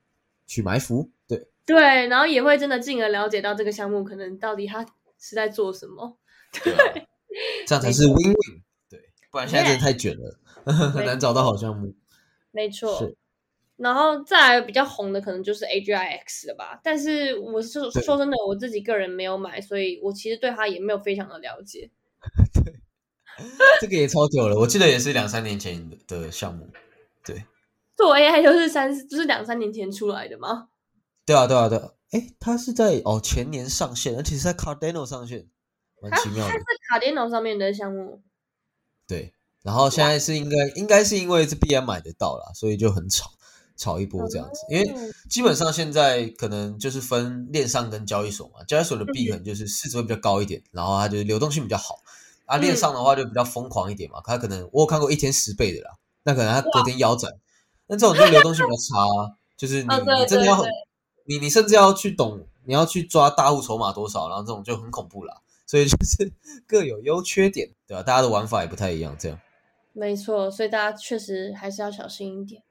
[0.47, 1.11] 去埋伏。
[1.27, 4.87] 对，对，然后也会真的进而了解到这个项目可能到底他
[5.19, 6.17] 是在做什么。
[6.63, 6.95] 对啊，
[7.67, 8.63] 这样才是 win win。
[8.89, 9.01] 对，
[9.33, 10.39] 不然现在真的太卷了，
[10.93, 11.93] 很难找到好项目。
[12.53, 13.17] 没错是。
[13.79, 21.91] 然后再来比较红的可能就是 AGIX 了吧，但是我是对说真的，我自己个人没有买，所以我其实对它也没有非常的了解。
[22.53, 22.75] 对
[23.81, 26.69] 这个也超久了，我记得也是两三年前的的项目。
[27.25, 27.45] 对，
[27.97, 30.71] 做 AI 就是三，就是两三年前出来的吗？
[31.25, 31.93] 对啊，对啊，对啊。
[32.11, 35.47] 哎，它是在哦前年上线，而且是在 Cardano 上线，
[36.03, 36.59] 蛮奇妙的它。
[36.59, 36.65] 是
[37.07, 38.23] Cardano 上面的项目。
[39.07, 43.31] 对，然后现在是应该应该是因为是必然买得到啦，所以就很炒
[43.79, 44.61] 炒一波这样子。
[44.69, 51.95] 因为嗯基本上现在可能就是分链上跟交易所嘛，交易所的币可能就是市值会比较高一点，然后它就是流动性比较好。
[52.45, 55.91] 啊，链上的话就比较疯狂一点嘛，它可能我有看过一天十倍的啦，
[56.23, 57.31] 那可能它隔天腰斩，
[57.87, 59.37] 那这种就流动性比较差啊。
[59.57, 60.65] 就是你、你真的要
[61.27, 65.43] 你你甚至要去懂，你要去抓大户筹码多少，然后这种就很恐怖啦。
[65.67, 66.33] 所以就是
[66.67, 69.39] 各有优缺点，对吧、大家的玩法也不太一样，这样。
[69.93, 72.63] 没错，所以大家确实还是要小心一点。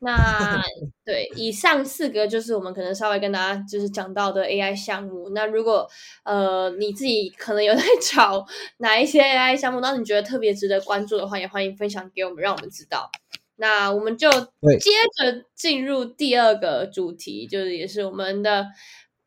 [0.00, 0.62] 那
[1.04, 5.30] 对，以上四个就是我们可能稍微跟大家就是讲到的 AI 项目。
[5.30, 5.88] 那如果
[6.24, 7.82] 呃你自己可能有在
[8.12, 8.46] 找
[8.78, 13.10] 哪一些 AI 项目，然后你觉得特别值得关注的话，也欢迎分享给我们，让我们知道。
[13.56, 18.66] 那我们就对接着进入第二个主题，就是也是我们的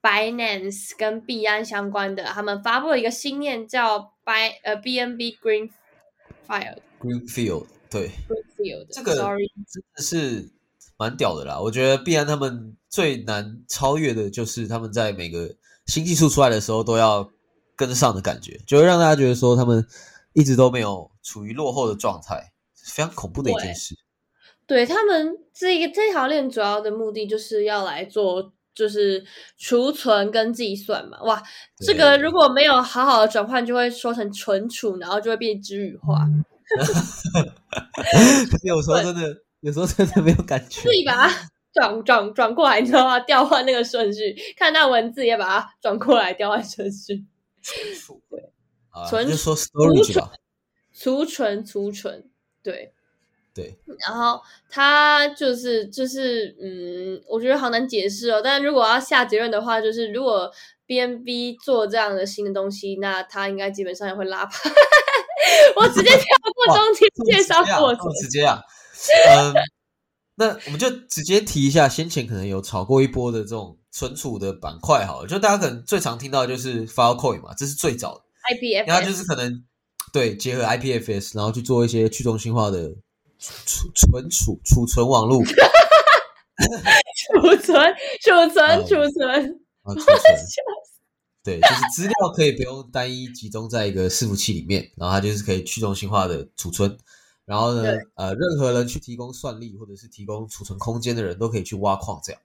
[0.01, 5.71] Binance 跟币安相关的，他们发布了一个新链叫 By 呃 BNB Green
[6.47, 10.49] File Greenfield 对，Greenfield 这个 Sorry 真的是
[11.01, 11.59] 蛮屌的啦。
[11.59, 15.55] 我觉得必然他们最难超越的就是他们在每个
[15.87, 17.29] 新技术出来的时候都要
[17.75, 19.85] 跟上的感觉，就会让大家觉得说他们
[20.33, 23.95] 一直都没有处于落后的状态，非常恐怖的一件事。
[24.67, 28.53] 对他们这个这条链主要的目的就是要来做。
[28.73, 29.21] 就是
[29.57, 31.43] 储存跟计算嘛，哇，
[31.85, 36.25] 这个如果没有好好的转换，就会说成存储，然后就会变知语化。
[37.93, 39.21] 可是有时候真的，
[39.61, 40.91] 有时候真的没有感觉自。
[40.91, 43.19] 己把它 转转转过来，你知道吗？
[43.25, 47.25] 调换那个顺序，看到文字也把它转过来，调换顺序。
[48.89, 50.31] 啊，存就说 storage 吧，
[50.93, 52.29] 储存储存，
[52.61, 52.93] 对。
[53.53, 58.39] 对，然后它就是就是嗯，我觉得好难解释哦。
[58.41, 60.49] 但如果要下结论的话，就是如果
[60.87, 64.71] BNB 做这样的新的东西，那它应该基本上也会拉盘。
[65.75, 68.13] 我直接跳过中间介绍过程这么。
[68.21, 68.61] 直接啊，
[69.29, 69.53] 嗯，
[70.35, 78.21] 那我们就直接提一下，先前可能有炒过一波的这种存储的板块，好了，就大家可能最常听到的就是 Filecoin 嘛，这是最早的，
[78.61, 79.63] 因为它就是可能
[80.13, 82.89] 对结合 IPFS，然后去做一些去中心化的
[83.39, 85.55] 储存储储存网络储
[87.57, 90.15] 存储存嗯储存，啊，储存。
[91.43, 96.95] 对，就是资料可以不用单一集中在一个伺服器里面，然后它就是可以去中心化的储存。
[97.45, 102.41] 然后呢，呃，任何人去提供算力或者是提供储存空间的人都可以去挖矿，这样。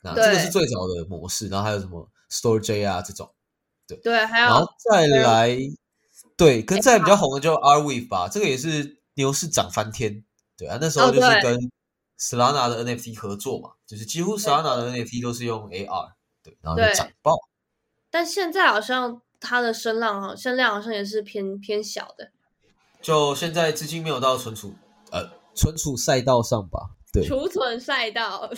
[0.00, 3.30] 那这个是最早的模式，然后还有什么 StoreJ 啊这种，
[3.86, 5.56] 对对，还然后再来，
[6.36, 10.24] 对，跟再比较红的就 Arweave 吧，这个也是牛市涨翻天，
[10.56, 11.70] 对啊，那时候哦就是跟
[12.18, 17.36] Solana 的 NFT 合作嘛，就是几乎 Solana 的 NFT 都是用 AR，对，然后就涨爆。
[18.10, 22.32] 但现在好像它的声浪啊声量好像也是偏偏小的。
[23.02, 24.72] 就现在资金没有到存储
[25.10, 26.90] 呃存储赛道上吧？
[27.12, 28.48] 对，储存赛道，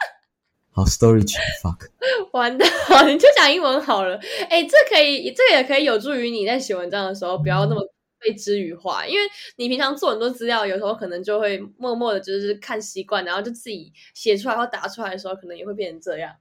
[0.72, 1.90] 好 storage fuck，
[2.32, 4.18] 完蛋了，你就讲英文好了。
[4.48, 7.82] 哎，这可以，这也可以有助于你在写文章的时候不要那么
[8.20, 16.32] 被知语化，因为你平常做很多资料，有时候可能就会默默的，就是看习惯，然后就自己写出来或打出来的时候，可能也会变成这样。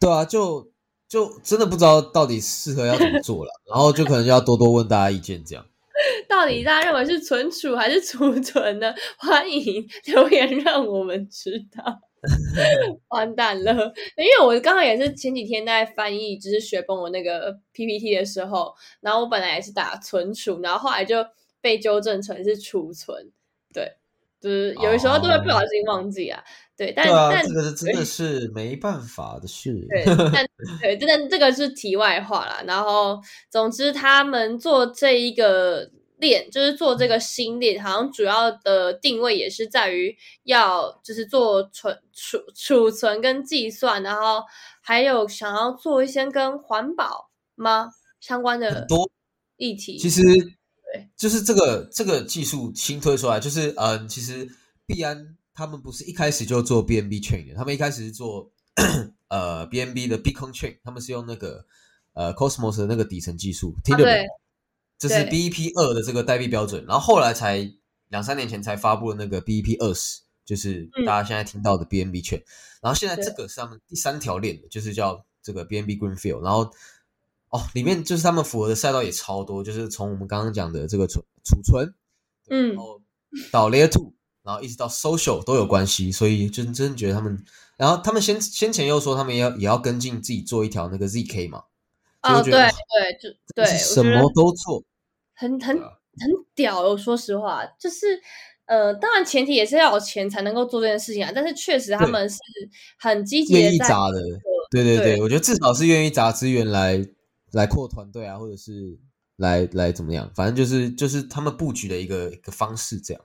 [0.00, 0.70] 对啊，就
[1.08, 5.64] 就真的不知道到底适合要怎么做了，然后就可能就要多多问大家意见这样。
[6.28, 8.94] 到底大家认为是存储还是储存呢？
[9.18, 12.00] 欢迎留言让我们知道。
[13.10, 13.72] 完蛋了，
[14.16, 21.24] 因为我刚好也是前几天在翻译，就是学崩我那个 PPT 的时候，然后我本来也是打存储，然后后来就
[21.60, 23.30] 被纠正成是储存。
[23.72, 23.97] 对，
[24.40, 26.42] 就是有的时候都会不小心忘记啊。
[26.76, 29.84] 对，但但这个是真的是没办法的事。
[29.90, 30.46] 对，但
[30.80, 32.62] 对，但这个是题外话啦。
[32.64, 33.20] 然后，
[33.50, 44.44] 总之，他们做这一个链，就是做这个新链，好像主要的定位也是在于要就是做存储储存跟计算，然后
[44.80, 49.10] 还有想要做一些跟环保吗相关的多
[49.56, 49.98] 议题。
[49.98, 50.22] 其实
[50.92, 54.48] 对就是这个这个技术新推出来，就是嗯，其实
[54.86, 58.50] 币安他们不是一开始就做 BNB chain 的，他们一开始是做
[59.28, 61.64] 呃 BNB 的 Bitcoin chain，他们是用那个
[62.14, 64.26] 呃 Cosmos 的那个底层技术，听得懂？
[64.98, 67.70] 这是对 BEP 二的这个代币标准，然后后来才
[68.08, 72.42] 两三年前才发布了那个 BEP 二十，就是嗯大家现在听到的 BNB 券。
[72.80, 76.42] 然后现在对这个是他们第三条链的，就是叫这个 BNB Greenfield。
[76.42, 76.68] 然后
[77.50, 81.94] 哦，里面就是他们符合的赛道也超多，就是从我们刚刚讲的这个储储存，
[82.50, 83.00] 嗯然后
[83.50, 84.12] 到 Layer Two，
[84.44, 87.42] 然后一直到 Social 都有关系，所以就真的觉得他们，
[87.76, 91.64] 然后他们先先前又说他们也要也要跟进自己做一条那个 ZK 嘛，
[92.20, 92.68] 啊哦，对对，
[93.20, 94.82] 就对，什么都做，
[95.34, 95.86] 很很很
[96.54, 96.96] 屌哦！
[96.96, 98.20] 说实话，就是
[98.66, 101.30] 呃，当然前提也是要有钱才能够做这件事情啊。
[101.34, 102.36] 但是确实他们是
[102.98, 104.20] 很积极愿的在意砸的，
[104.70, 107.02] 对对对对，我觉得至少是愿意砸资源来
[107.52, 108.98] 来扩团队啊，或者是
[109.36, 113.24] 来来怎么样，反正就是就是他们布局的一个一个方式这样。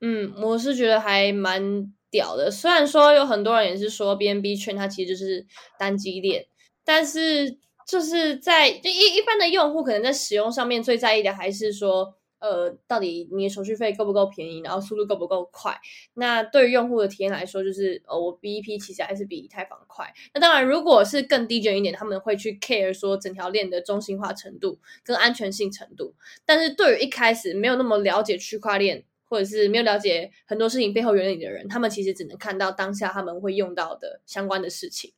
[0.00, 2.50] 嗯，我是觉得还蛮屌的。
[2.50, 5.46] 虽然说有很多人也是说 BNB 圈它其实就是
[5.78, 6.46] 单机链，
[6.84, 12.14] 但是就是在就一一般的用户可能在使用上面最在意的还是说。
[12.48, 15.76] 呃，到底你的手续费够不够便宜，然后速度够不够快？
[16.14, 20.14] 那对于用户的体验来说，就是呃，我 BEP 其实还是比以太坊快。
[20.32, 26.14] 那当然，如果是更低卷一点，他们会去 care 说整条链的中心化程度跟安全性程度。
[26.44, 35.12] 但是对于一开始没有那么了解区块链，或者是没有了解很多事情背后原理的人，他们其实只能看到当下他们会用到的相关的事情。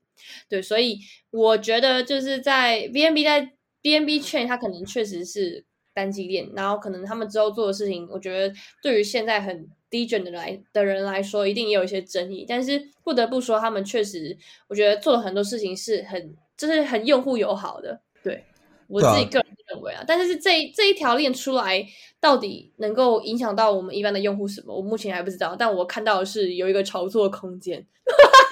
[0.48, 0.98] 对，所以
[1.30, 5.67] 我觉得就是在 BNB 在 BNB 圈，它可能确实是。
[5.98, 12.46] 单机链，然后可能他们之后做的事情，我觉得对于现在很低卷的来的人来说，一定也有一些争议。
[12.48, 18.00] 但是不得不说，他们确实，我觉得做了很多事情是很，就是很用户友好的。
[18.22, 18.44] 对
[18.86, 21.84] 我自己个人认为啊，但是这这一条链出来，
[22.20, 25.56] 到底能够影响到我们一般的用户什么，我目前还不知道。
[25.58, 27.84] 但我看到的是有一个炒作空间。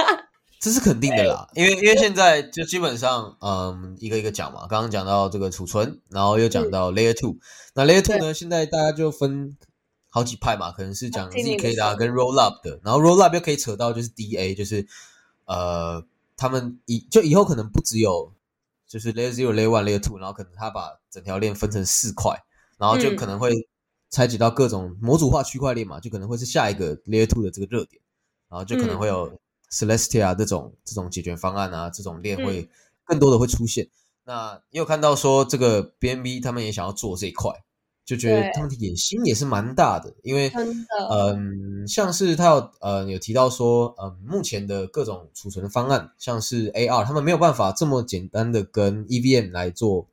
[0.66, 4.66] 这是肯定的啦，因为因为现在就基本上，嗯，一个一个讲嘛。
[4.66, 7.37] 刚刚讲到这个储存，然后又讲到 Layer Two。
[7.74, 9.57] 那 Layer Two 呢，现在大家就分
[10.11, 14.85] 好几派嘛，可能是讲 zk 的跟 Rollup 的，然后 Rollup 又可以扯到就是 DA，就是
[15.44, 16.05] 呃，
[16.37, 18.33] 他们以就以后可能不只有
[18.88, 22.42] 就是 Layer Zero、Layer One、Layer Two，然后可能他把整条链分成四块，
[22.76, 23.52] 然后就可能会
[24.11, 28.02] 拆解到各种模组化区块链嘛，就可能会是下一个 Layer Two 的这个热点，
[28.48, 29.38] 然后就可能会有。
[29.70, 32.68] Celestia 这种这种解决方案啊，这种链会
[33.05, 33.88] 更多的会出现。
[34.24, 37.52] 那也有看到说，这个 BNB 他们也想要做这一块，
[38.05, 40.12] 就觉得他们的野心也是蛮大的。
[40.22, 40.50] 因为
[41.11, 50.09] 嗯，像是他有呃有提到说，嗯，目前的各种储存方案，像是 AR，他们没有办法这么简单的跟 EVM 来做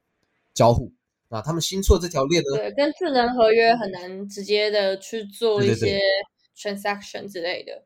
[0.53, 0.91] 交互。
[1.29, 5.99] 那他们新出的这条链呢，对，跟智能合约很难直接的去做一些
[6.55, 7.83] transaction 之类的。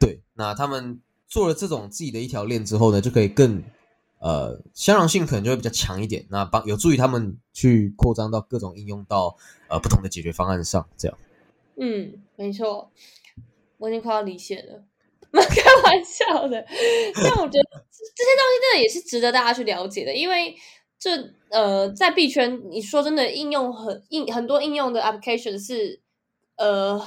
[0.00, 3.62] 对，那他们做了这种自己的一条链之后呢，就可以更
[4.18, 9.36] 呃相容性可能就会比较强一点，那帮有助于他们去扩张到各种应用到
[9.68, 11.18] 呃不同的解决方案上，这样。
[11.76, 12.90] 嗯，没错，
[13.76, 14.82] 我已经快要离线了，
[15.30, 16.64] 开玩笑的。
[17.22, 20.56] 但我觉得这些东西真的也是值得大家去了解的，因为
[20.98, 21.10] 这
[21.50, 26.00] 呃在币圈，你说真的应用很应很多应用的 application 是
[26.56, 27.00] 呃。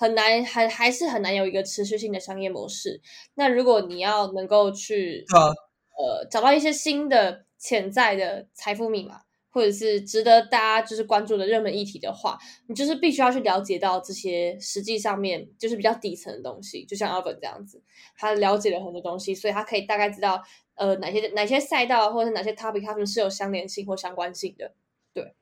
[0.00, 3.02] 很难，还还是很难有一个持续性的商业模式。
[3.34, 16.82] 那如果你要能够去，呃，找到一些新的潜在的财富密码，或者是值得大家就是关注的热门议题的话，你就是必须要去了解到这些实际上面就是比较底层的东西。
[16.86, 17.82] 就像 Albert 这样子，
[18.16, 20.42] 他了解了很多东西，所以他可以大概知道，
[20.76, 24.72] 呃，哪些哪些赛道或者是哪些 topic 他们是有相连性或相关性的。
[25.12, 25.34] 对，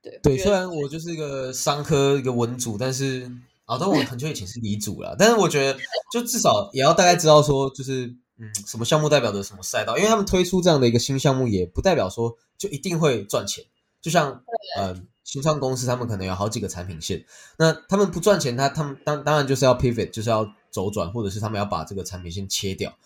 [0.00, 0.38] 对，对。
[0.38, 3.30] 虽然我就是一个商科一个文组，但是。
[3.66, 5.78] 啊，但我很久以前是离主了，但是我觉得
[6.10, 8.06] 就至少也要大概知道说，就是
[8.38, 13.64] 嗯，什么项目代表着什么赛道，因为他们推出这样的一个新项目，也不代表说就一定会赚钱。
[14.00, 14.40] 就像
[14.76, 17.24] 呃，新创公司他们可能有好几个产品线，
[17.56, 22.96] 那他们不赚钱，他他们当当然就是要 pivot，就是要周转，或者是他们要把这个产品线切掉。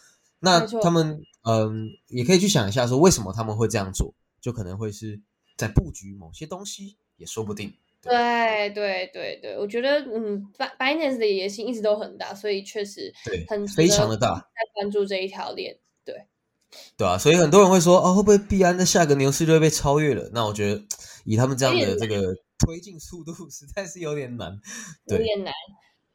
[0.40, 5.18] 那他们嗯，也可以去想一下说，为什么他们会这样做，就可能会是
[5.56, 7.72] 在布局某些东西，也说不定。
[8.02, 10.42] 对对对对，我觉得嗯
[10.78, 15.76] ，Binance 的野心一直都很大，所以确实对很非常的大，在关注这一条链。
[16.04, 16.14] 对
[16.96, 20.30] 对啊，所以很多人会说，哦，会不会币安的下个牛市就会被超越了？
[20.32, 20.82] 那我觉得
[21.24, 24.58] 以他们这样的这个推进速度， 实在是有点难，
[25.06, 25.52] 有点难。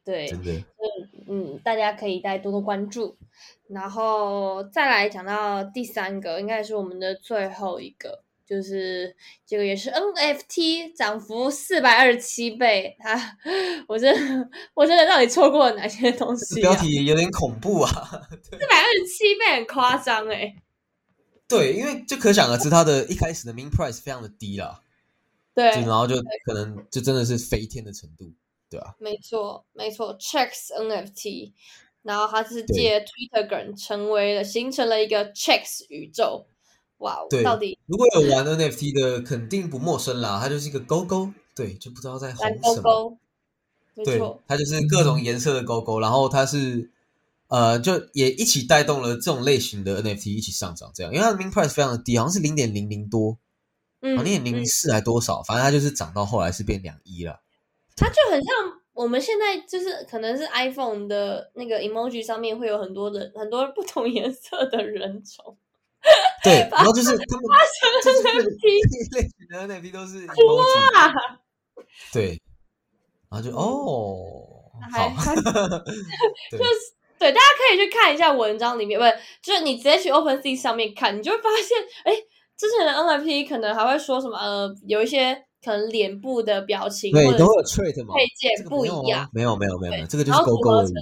[0.04, 0.52] 对，真的。
[0.52, 0.64] 嗯
[1.28, 3.16] 嗯，大家可以再多多关注，
[3.68, 8.24] 然后再来讲到第三个，应该是我们的最后一个。
[8.46, 13.36] 就是这个也是 NFT 涨幅四百二十七倍，它
[13.88, 16.60] 我真的我真的到底错过了哪些东西？
[16.60, 17.90] 标题有点恐怖啊！
[18.30, 20.54] 四百二十七倍很夸张哎。
[21.48, 24.80] 对，因为就可想而知，它的一开始的 min price 非常的低啦。
[25.52, 28.32] 对，然后就可能就真的是飞天的程度，
[28.70, 28.94] 对吧？
[29.00, 31.52] 没错，没错，Checks NFT，
[32.02, 36.46] 然后它是借 Twitter 梗成为了形成了一个 Checks 宇宙。
[36.98, 40.40] 哇，对，到底如果有玩 NFT 的，肯定不陌生啦。
[40.42, 43.18] 它就是一个勾勾，对，就不知道在红什么。
[44.04, 46.90] 对，它就是各种颜色的勾勾，然后它是
[47.48, 53.38] 呃，就也一起带动了这种类型的 NFT 一起上涨，这样，因为它的 min price 非常的低，好像是零点零零多，
[54.00, 57.40] 嗯，零点零四还多少，反正它就是涨到后来是变两一了。
[57.94, 58.54] 它就很像
[58.92, 65.56] 我们现在就是可能是 iPhone 的那个 emoji 上面会有很多的很多不同颜色的人种。
[66.44, 67.44] 对，然后就是他们
[68.04, 71.12] 就是 NFT 类型的 NFT 都是 emoji，
[72.12, 72.40] 对，
[73.28, 75.44] 然后就哦，还好，就是
[77.18, 82.14] 对，大家可以去看一下文章里面，不是，就是你直接去 OpenSea 上面看，你就会发现，哎，
[82.56, 85.34] 之前的 NFT 可能还会说什么，呃，有一些
[85.64, 90.92] 可能脸部的表情对，都有 trait 嘛，配件不一样，，没有没有没有没有，这个就是勾勾而已。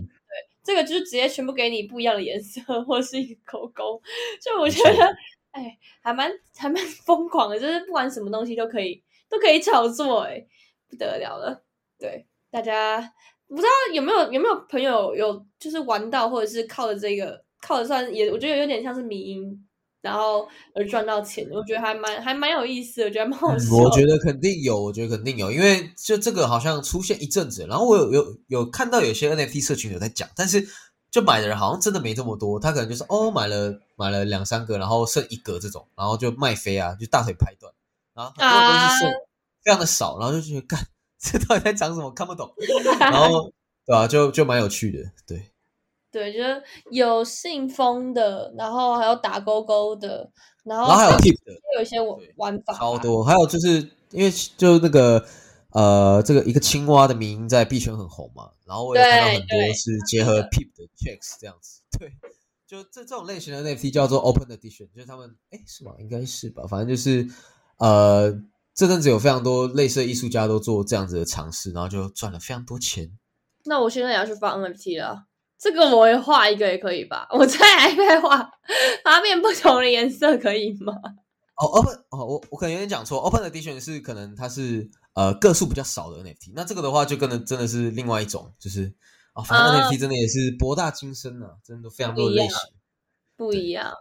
[0.64, 4.00] 这个就是直接全部给你不一样的颜色， 或是一个勾勾，
[4.40, 5.16] 就我觉得，
[5.50, 10.44] 哎，还蛮还蛮疯狂的，就是不管什么东西都可以都可以炒作，哎，
[10.88, 11.62] 不得了了。
[11.98, 12.98] 对，大家
[13.46, 19.66] 不知道有没有有没有朋友有就是玩到，或者是靠着这个靠着算也，我觉得有点像是迷因，
[20.04, 23.82] 然后而赚到钱，我觉得还蛮还蛮有意思的，我觉得还蛮好嗯笑的。
[23.82, 30.68] 我觉得肯定有，我觉得肯定有，因为就这个好像出现一阵子，然后我有有有看到有些 NFT 社群有在讲，但是
[31.10, 37.72] 就买的人好像真的没这么多，他可能就是哦买了买了两三个，然后剩一个这种，然后就卖飞啊，就大腿拍断，
[38.14, 39.14] 然后很多人都是剩啊
[39.64, 40.78] 非常的少，然后就觉得干
[41.18, 42.52] 这到底在讲什么看不懂，
[43.00, 43.50] 然后
[43.86, 45.53] 对啊，就就蛮有趣的，对。
[46.14, 46.62] 对，就是
[46.92, 50.30] 有信封的，然后还有打勾勾的，
[50.62, 51.96] 然后然后还有 tip 的，有一些
[52.36, 53.78] 玩法超多，还有就是
[54.12, 55.26] 因为就那个
[55.70, 62.12] 呃，这个一个青蛙的名在币圈很红嘛，然后我也看到很多是结合 Pip 的 checks 这样子，对，
[62.64, 65.94] 就这这种类型的 NFT 叫做 Open Edition，就是他们哎是吗？
[65.98, 67.28] 应该是吧，反正就是
[67.78, 68.32] 呃
[68.72, 73.10] 这阵子有非常多类似的艺术家都做这样子的尝试，然后就赚了非常多钱。
[73.64, 75.24] 那我现在也要去发 NFT 了，
[75.58, 77.26] 这个我也画一个也可以吧？
[77.30, 78.38] 我在 iPad 画，
[79.02, 80.92] 把它变不同的颜色可以吗？
[81.56, 88.92] 哦，Open 哦，我我可能有点讲错，Open Edition 是可能它是呃个数比较少的 NFT，那这个的话就跟的真的是另外一种，就是
[89.32, 92.56] 啊、反正啊 NFT 真的也是博大精深啊，真的非常多的类型。
[93.36, 93.92] 不一样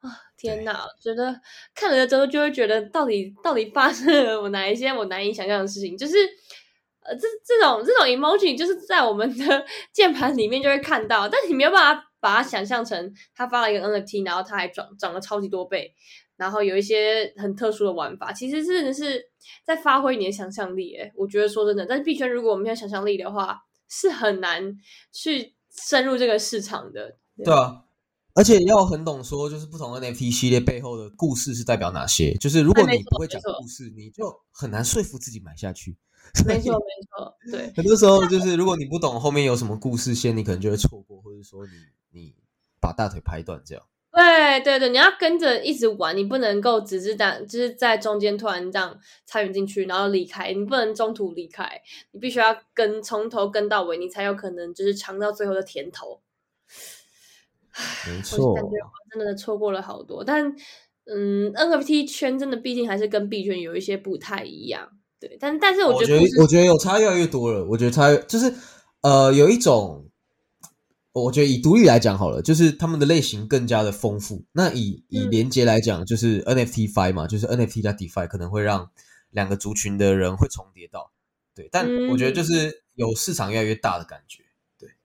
[0.00, 0.10] 啊！
[0.36, 1.40] 天哪，觉得
[1.74, 5.96] 看了之后就会觉得，到底到底发生了我哪一些我难以想象的事情？
[5.98, 6.14] 就是
[7.08, 15.94] 呃，这这种这种 emoji 就是在我们的 键盘里面就会看到，但你没有办法把它想象成他发了一个 NFT，然后它还涨涨了超级多倍，
[16.36, 19.22] 然后有一些很特殊的玩法，其实真的是
[19.64, 20.96] 在发挥你的想象力。
[20.96, 24.76] 诶，我觉得说真的，但是币圈如果我们没有想象力的话，是很难
[25.12, 27.16] 去深入这个市场的。
[27.44, 27.84] 对啊，
[28.34, 32.34] 而且要很懂说，就是不同 NFT 系列背后的故事是代表哪些。
[32.34, 35.96] 就是如果你不会讲故事，你就很难说服自己买下去。
[36.46, 37.72] 没错，没错，对。
[37.76, 41.72] 很多时候就是如果你不懂后面有什么故事线，你可能就会错过，或者说你
[42.12, 42.34] 你
[42.80, 43.84] 把大腿拍断这样。
[44.12, 56.22] 对对对，你要跟着一直玩，你不能够只是在就是在中间突然这样参与进去，然后离开，你不能中途离开，你必须要跟从头跟到尾，你才有可能就是尝到最后的甜头。
[58.06, 60.56] 我没错感，觉我真的错过了好多，但
[61.04, 67.64] 嗯，NFT 圈真的毕竟还是跟币圈有一些不太一样，对，但但是我觉得我觉得有差越来越多了。
[67.64, 68.52] 我觉得差越就是
[69.00, 70.08] 呃有一种，
[71.12, 74.44] 我觉得以独立来讲好了，就是他们的类型更加的丰富。
[74.52, 78.90] 那以以嗯连接来讲，就是 NFT Fi 嘛，就是 NFT 加 DeFi 可能会让
[79.30, 81.10] 两个族群的人会重叠到，
[81.54, 81.68] 对。
[81.72, 84.42] 但我觉得嗯就是有市场越来越大的感觉。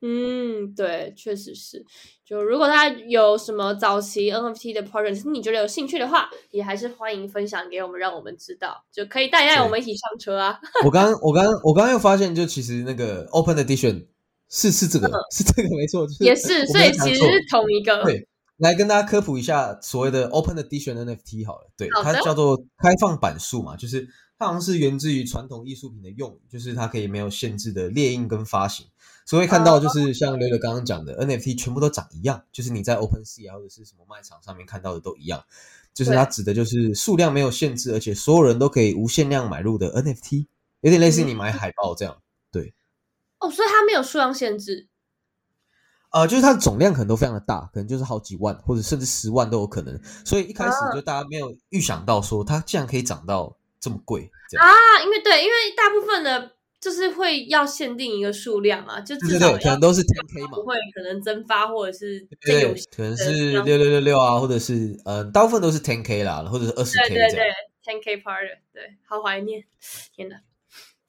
[0.01, 1.85] 嗯，对，确实是。
[2.25, 10.59] 就如果大家有什么早期 NFT 的 project，你觉得有兴趣的话，也还是欢迎分享给我们，让我们知道，就可以带带我们一起上车啊。
[10.85, 14.07] 我刚我刚我刚刚又发现，就其实那个 Open Edition
[14.49, 18.03] 是是这个、是这个没错，就是嗯也是，所以其实是同一个。
[18.03, 24.07] 对，来跟大家科普一下所谓的 Open Edition NFT 好了，对，它叫做开放版数嘛，就是
[24.41, 28.87] 它好像是源自于传统艺术品的用语，就是它可以没有限制的列印跟发行，
[29.23, 35.43] 所以看到就是像刘刘刚刚讲的 NFT 全部都长一样，就是你在 OpenSea 啊或者是什么卖场上面看到的都一样，
[35.93, 40.47] 就是它指的就是数量没有限制，而且所有人都可以无限量买入的 NFT，
[40.79, 42.17] 有点类似你买海报这样。
[42.51, 42.73] 对。
[43.37, 44.87] 哦，所以它没有数量限制。
[46.09, 50.91] 呃，就是它的总量可能都非常的大，可能就是好几万或者甚至十万都有可能，所以一开始啊。
[50.95, 67.47] 就大家没有预想到说它竟然可以涨到这么贵，啊，因为对，因为大部分的就是会要限定一个数量啊，就至少要能都是 ten k 嘛不，会可能蒸发或者是对可能是六六六六啊，或者是呃，大部分都是 ten k 啦，或者是二十对 K 对这样。
[67.83, 69.63] ，ten k part，对，好怀念，
[70.15, 70.35] 天哪，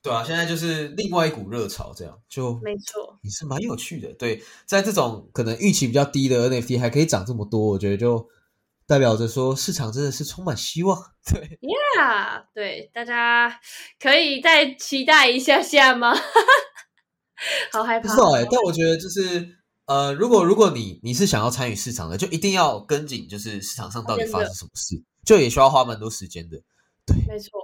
[0.03, 4.11] 对啊，现在就是另外一股热潮，这样就没错，也是蛮有趣的。
[4.15, 8.27] 对，在这种可能预期比较低的 NFT 还可以涨这么多，我觉得就
[8.93, 11.03] 代表着说市场真的是充满希望。
[11.25, 13.59] 对，，Yeah，，对，大家
[13.99, 16.13] 可以再期待一下下吗？
[17.73, 19.49] 好害怕不知道哎、但我觉得就是
[19.87, 26.59] 呃，如果如果你你是想要参与市场的，就一定要跟紧，就是市场上到底发生什么事，就也需要花蛮多时间的。
[27.07, 27.62] 对没错。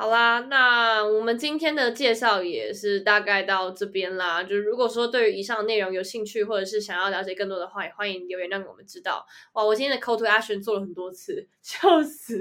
[0.00, 4.42] 好啦，那我们今天的介绍也是大概到这边啦。
[4.42, 9.26] 就如果说对于以上内容有兴趣，或者是想要了解更多的话，也欢迎留言让我们知道。
[9.52, 12.38] 哇，我今天的 call to action 做了很多次，笑死。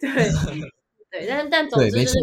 [0.00, 0.10] 对
[1.08, 2.18] 对，但但总之就是，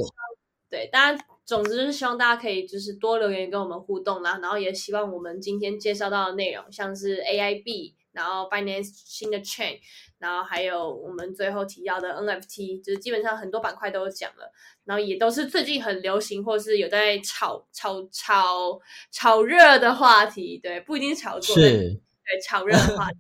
[0.69, 4.39] 对大家，总之就是希望大家可以就是多留言跟我们互动啦。
[4.41, 7.93] 然后也希望我们今天介绍到的内容，像是 AIB。
[8.15, 9.77] 然后 Binance 新的 chain，
[10.17, 14.49] 然后还有我们最后提到的 NFT，就是基本上很多板块都有讲了，
[14.85, 18.79] 然后也都是最近很流行或是有在炒炒炒
[19.11, 21.99] 炒热的话题，对，不一定是炒作， 对，
[22.43, 23.17] 炒热的话题，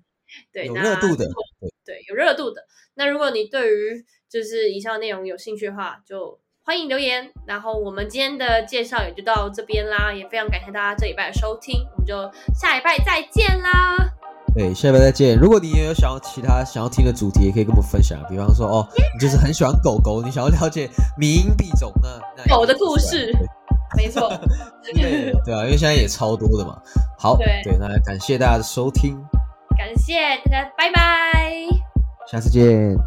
[0.53, 1.27] 对， 有热度的，
[1.85, 2.65] 对，有热度的。
[2.95, 7.31] 那如果你对于就是以上内容有兴趣的话，就欢迎留言。
[7.45, 12.15] 然后我们今天的介绍也就到这边啦，也非常感谢大家这礼拜的收听，我们就
[12.57, 14.14] 下礼拜再见啦。
[14.55, 15.37] 对，下拜再见。
[15.37, 18.17] 如果你也有想要其他想要听的主题，也可以跟我们分享。
[18.29, 23.33] 比方说，哦，你就是很喜欢狗狗，你想要了解名币种那狗的故事，
[23.97, 24.31] 没错。
[24.81, 26.79] 对对啊，因为现在也超多的嘛。
[27.19, 29.17] 好，对，那感谢大家的收听，
[29.77, 30.13] 感谢
[30.45, 31.67] 大家，拜拜，
[32.31, 32.97] 下次见。